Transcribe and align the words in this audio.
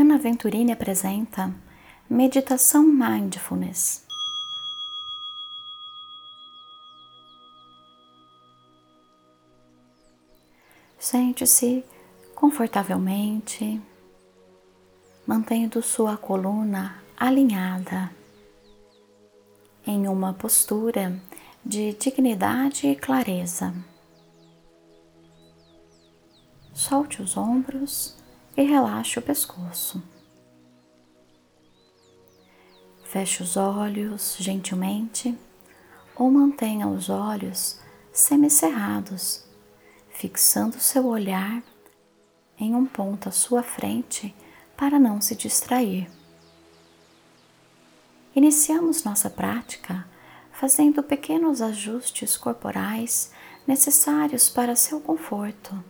Ana 0.00 0.16
Venturini 0.16 0.72
apresenta 0.72 1.54
Meditação 2.08 2.84
Mindfulness. 2.84 4.02
Sente-se 10.98 11.84
confortavelmente, 12.34 13.78
mantendo 15.26 15.82
sua 15.82 16.16
coluna 16.16 17.04
alinhada 17.14 18.10
em 19.86 20.08
uma 20.08 20.32
postura 20.32 21.20
de 21.62 21.92
dignidade 21.92 22.86
e 22.86 22.96
clareza. 22.96 23.74
Solte 26.72 27.20
os 27.20 27.36
ombros 27.36 28.18
e 28.60 28.64
relaxe 28.64 29.18
o 29.18 29.22
pescoço. 29.22 30.02
Feche 33.04 33.42
os 33.42 33.56
olhos 33.56 34.36
gentilmente 34.38 35.34
ou 36.14 36.30
mantenha 36.30 36.86
os 36.86 37.08
olhos 37.08 37.80
semicerrados, 38.12 39.46
fixando 40.10 40.78
seu 40.78 41.06
olhar 41.06 41.62
em 42.58 42.74
um 42.74 42.84
ponto 42.84 43.30
à 43.30 43.32
sua 43.32 43.62
frente 43.62 44.34
para 44.76 44.98
não 44.98 45.22
se 45.22 45.34
distrair. 45.34 46.10
Iniciamos 48.36 49.04
nossa 49.04 49.30
prática 49.30 50.06
fazendo 50.52 51.02
pequenos 51.02 51.62
ajustes 51.62 52.36
corporais 52.36 53.32
necessários 53.66 54.50
para 54.50 54.76
seu 54.76 55.00
conforto. 55.00 55.82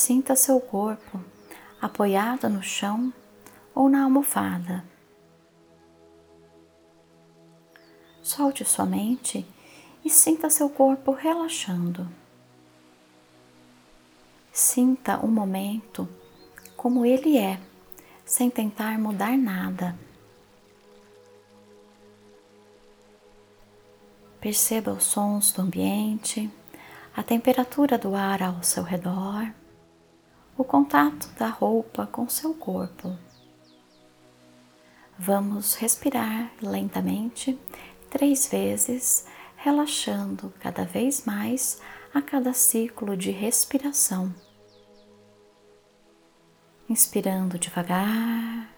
Sinta 0.00 0.36
seu 0.36 0.60
corpo 0.60 1.20
apoiado 1.82 2.48
no 2.48 2.62
chão 2.62 3.12
ou 3.74 3.88
na 3.88 4.04
almofada. 4.04 4.84
Solte 8.22 8.64
sua 8.64 8.86
mente 8.86 9.44
e 10.04 10.08
sinta 10.08 10.48
seu 10.50 10.70
corpo 10.70 11.10
relaxando. 11.10 12.08
Sinta 14.52 15.18
o 15.18 15.26
momento 15.26 16.08
como 16.76 17.04
ele 17.04 17.36
é, 17.36 17.60
sem 18.24 18.48
tentar 18.48 18.96
mudar 19.00 19.36
nada. 19.36 19.98
Perceba 24.40 24.92
os 24.92 25.02
sons 25.02 25.50
do 25.50 25.62
ambiente, 25.62 26.48
a 27.16 27.22
temperatura 27.24 27.98
do 27.98 28.14
ar 28.14 28.44
ao 28.44 28.62
seu 28.62 28.84
redor 28.84 29.52
o 30.58 30.64
contato 30.64 31.28
da 31.38 31.46
roupa 31.46 32.04
com 32.04 32.28
seu 32.28 32.52
corpo. 32.52 33.16
Vamos 35.16 35.74
respirar 35.74 36.50
lentamente 36.60 37.56
três 38.10 38.48
vezes, 38.48 39.24
relaxando 39.56 40.52
cada 40.58 40.84
vez 40.84 41.24
mais 41.24 41.80
a 42.12 42.20
cada 42.20 42.52
ciclo 42.52 43.16
de 43.16 43.30
respiração. 43.30 44.34
Inspirando 46.88 47.56
devagar, 47.56 48.68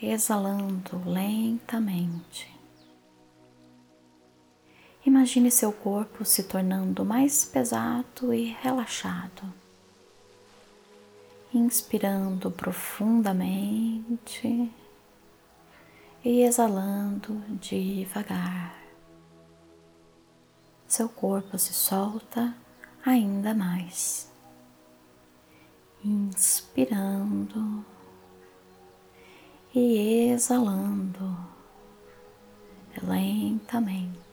exalando 0.00 1.02
lentamente. 1.04 2.57
Imagine 5.18 5.50
seu 5.50 5.72
corpo 5.72 6.24
se 6.24 6.44
tornando 6.44 7.04
mais 7.04 7.44
pesado 7.44 8.32
e 8.32 8.56
relaxado. 8.62 9.42
Inspirando 11.52 12.52
profundamente 12.52 14.72
e 16.24 16.42
exalando 16.42 17.34
devagar. 17.60 18.78
Seu 20.86 21.08
corpo 21.08 21.58
se 21.58 21.74
solta 21.74 22.54
ainda 23.04 23.52
mais. 23.52 24.30
Inspirando 26.04 27.84
e 29.74 30.30
exalando 30.30 31.36
lentamente. 33.02 34.27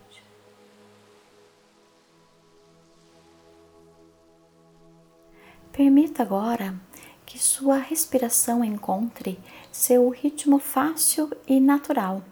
Permita 6.16 6.24
agora 6.24 6.80
que 7.26 7.38
sua 7.38 7.78
respiração 7.78 8.64
encontre 8.64 9.38
seu 9.70 10.10
ritmo 10.10 10.60
fácil 10.60 11.30
e 11.46 11.60
natural. 11.60 12.24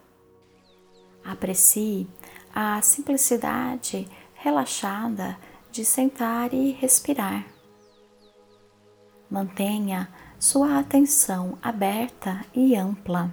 Aprecie 1.21 2.07
a 2.55 2.81
simplicidade 2.81 4.07
relaxada 4.35 5.37
de 5.69 5.83
sentar 5.83 6.53
e 6.53 6.71
respirar. 6.71 7.45
Mantenha 9.29 10.07
sua 10.39 10.79
atenção 10.79 11.57
aberta 11.61 12.45
e 12.53 12.77
ampla. 12.77 13.29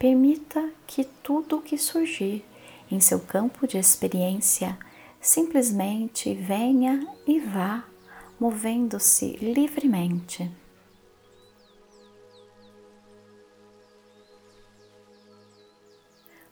Permita 0.00 0.68
que 0.84 1.04
tudo 1.04 1.58
o 1.58 1.62
que 1.62 1.78
surgir 1.78 2.44
em 2.90 2.98
seu 2.98 3.20
campo 3.20 3.68
de 3.68 3.78
experiência 3.78 4.76
simplesmente 5.20 6.34
venha 6.34 7.06
e 7.24 7.38
vá 7.38 7.84
movendo-se 8.40 9.36
livremente. 9.36 10.50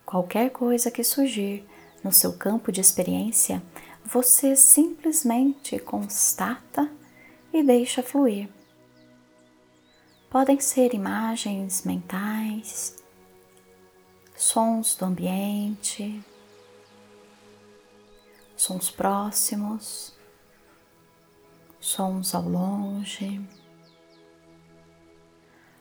Qualquer 0.05 0.51
coisa 0.51 0.91
que 0.91 1.03
surgir 1.03 1.67
no 2.05 2.13
seu 2.13 2.37
campo 2.37 2.71
de 2.71 2.81
experiência, 2.81 3.63
você 4.05 4.55
simplesmente 4.55 5.79
constata 5.79 6.91
e 7.53 7.63
deixa 7.63 8.03
fluir. 8.03 8.49
Podem 10.31 10.61
ser 10.61 10.95
imagens 10.95 11.85
mentais, 11.85 12.97
sons 14.37 14.95
do 14.95 15.07
ambiente, 15.07 16.23
sons 18.55 18.91
próximos 18.91 20.18
sons 21.89 22.35
ao 22.35 22.43
longe. 22.43 23.41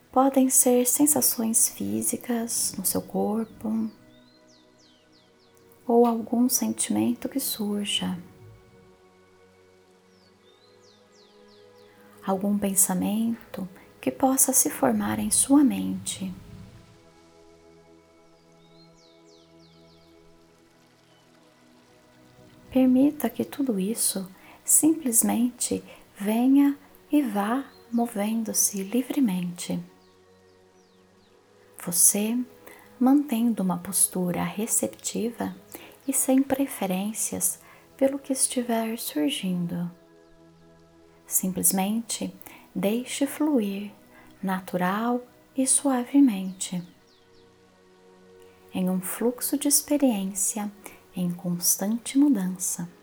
Podem 0.10 0.50
ser 0.50 0.88
sensações 0.88 1.68
físicas 1.68 2.74
no 2.78 2.86
seu 2.86 3.02
corpo 3.02 3.92
ou 5.86 6.06
algum 6.06 6.48
sentimento 6.48 7.28
que 7.28 7.40
surja. 7.40 8.18
Algum 12.26 12.58
pensamento 12.58 13.68
que 14.00 14.10
possa 14.10 14.54
se 14.54 14.70
formar 14.70 15.20
em 15.20 15.30
sua 15.30 15.64
mente. 15.64 16.34
Permita 22.72 23.30
que 23.30 23.44
tudo 23.44 23.80
isso 23.80 24.30
simplesmente 24.68 25.82
venha 26.20 26.78
e 27.10 27.22
vá 27.22 27.64
movendo-se 27.90 28.84
livremente. 28.84 29.82
Você, 31.86 32.38
mantendo 33.00 33.64
uma 33.64 33.78
postura 33.78 34.44
receptiva 34.44 35.56
e 36.06 36.12
sem 36.12 36.44
preferências 36.44 37.62
pelo 37.96 38.20
que 38.20 38.34
estiver 38.34 39.00
surgindo. 39.00 39.90
Simplesmente 41.26 42.36
deixe 42.76 43.26
fluir 43.26 43.94
natural 44.44 45.26
e 45.56 45.66
suavemente, 45.66 46.86
em 48.74 48.90
um 48.90 49.00
fluxo 49.00 49.58
de 49.58 49.70
experiência 49.70 50.70
em 51.16 51.32
constante 51.32 52.18
mudança. 52.18 52.97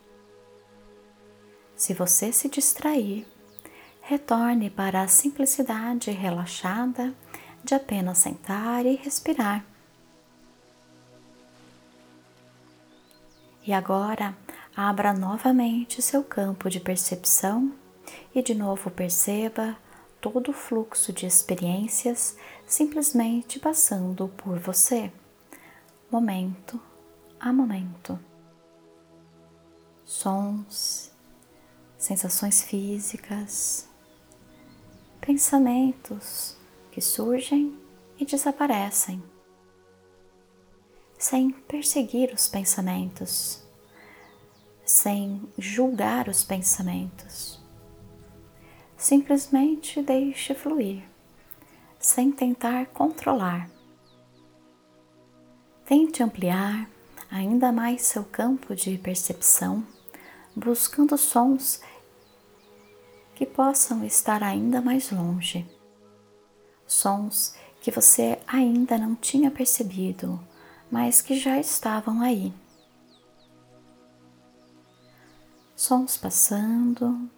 Se 1.85 1.93
você 1.93 2.33
se 2.33 2.49
distrair, 2.49 3.27
retorne 4.01 4.71
para 4.71 5.03
a 5.03 5.07
simplicidade 5.07 6.09
relaxada 6.09 7.13
de 7.63 7.75
apenas 7.75 8.17
sentar 8.17 8.87
e 8.87 8.95
respirar. 8.95 9.63
E 13.63 13.71
agora, 13.71 14.35
abra 14.75 15.13
novamente 15.13 16.01
seu 16.01 16.23
campo 16.23 16.71
de 16.71 16.79
percepção 16.79 17.71
e 18.33 18.41
de 18.41 18.55
novo 18.55 18.89
perceba 18.89 19.77
todo 20.19 20.49
o 20.49 20.53
fluxo 20.55 21.13
de 21.13 21.27
experiências 21.27 22.35
simplesmente 22.65 23.59
passando 23.59 24.27
por 24.29 24.57
você, 24.57 25.11
momento 26.09 26.81
a 27.39 27.53
momento. 27.53 28.19
Sons, 30.03 31.13
sensações 32.05 32.61
físicas, 32.61 33.89
pensamentos 35.19 36.55
que 36.91 37.01
surgem 37.01 37.75
e 38.19 38.23
desaparecem, 38.23 39.23
sem 41.17 41.49
perseguir 41.49 42.31
os 42.31 42.47
pensamentos, 42.47 43.63
sem 44.85 45.49
julgar 45.57 46.29
os 46.29 46.43
pensamentos. 46.43 47.59
Simplesmente 48.95 49.99
deixe 50.03 50.53
fluir, 50.53 51.03
sem 51.99 52.31
tentar 52.31 52.85
controlar. 52.87 53.67
Tente 55.85 56.21
ampliar 56.21 56.87
ainda 57.31 57.71
mais 57.71 58.03
seu 58.03 58.23
campo 58.23 58.75
de 58.75 58.95
percepção, 58.99 59.83
buscando 60.55 61.17
sons 61.17 61.81
que 63.35 63.45
possam 63.45 64.03
estar 64.05 64.41
ainda 64.41 64.81
mais 64.81 65.11
longe. 65.11 65.69
Sons 66.87 67.53
que 67.81 67.91
você 67.91 68.39
ainda 68.47 68.97
não 68.97 69.13
tinha 69.13 69.51
percebido, 69.51 70.39
mas 70.89 71.21
que 71.21 71.37
já 71.37 71.59
estavam 71.59 72.21
aí. 72.21 72.53
Sons 75.75 76.15
passando, 76.15 77.29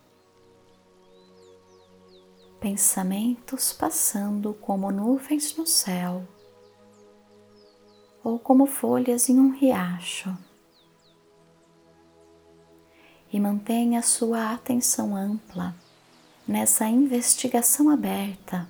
pensamentos 2.60 3.74
passando 3.74 4.54
como 4.54 4.92
nuvens 4.92 5.58
no 5.58 5.66
céu 5.66 6.26
ou 8.24 8.38
como 8.38 8.68
folhas 8.68 9.30
em 9.30 9.40
um 9.40 9.50
riacho. 9.50 10.38
E 13.34 13.40
mantenha 13.40 14.02
sua 14.02 14.54
atenção 14.54 15.16
ampla 15.16 15.76
nessa 16.48 16.88
investigação 16.88 17.90
aberta, 17.90 18.68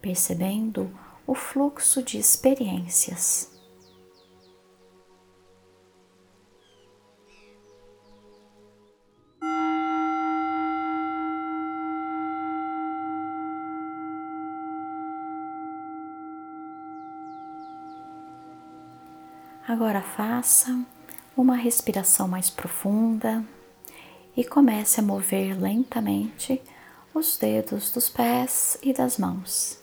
percebendo 0.00 0.90
o 1.26 1.34
fluxo 1.34 2.02
de 2.02 2.16
experiências. 2.16 3.50
Agora 19.66 20.00
faça 20.00 20.80
uma 21.36 21.56
respiração 21.56 22.28
mais 22.28 22.48
profunda 22.48 23.44
e 24.36 24.44
comece 24.44 25.00
a 25.00 25.02
mover 25.02 25.60
lentamente 25.60 26.62
os 27.16 27.38
dedos 27.38 27.90
dos 27.90 28.10
pés 28.10 28.78
e 28.82 28.92
das 28.92 29.16
mãos. 29.16 29.78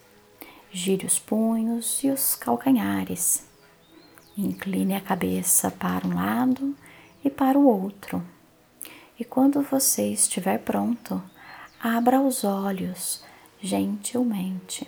Gire 0.72 1.06
os 1.06 1.18
punhos 1.18 2.04
e 2.04 2.12
os 2.12 2.36
calcanhares. 2.36 3.44
Incline 4.38 4.94
a 4.94 5.02
cabeça 5.02 5.72
para 5.72 6.08
um 6.08 6.14
lado 6.14 6.76
e 7.26 7.32
para 7.32 7.58
o 7.58 7.66
outro. 7.66 8.24
E 9.20 9.26
quando 9.26 9.64
você 9.64 10.10
estiver 10.10 10.60
pronto, 10.60 11.22
abra 11.80 12.22
os 12.22 12.44
olhos 12.44 13.24
gentilmente. 13.60 14.88